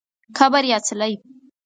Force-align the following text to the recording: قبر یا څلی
قبر 0.39 0.63
یا 0.71 0.77
څلی 0.87 1.13